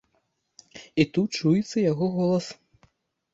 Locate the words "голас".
2.17-2.45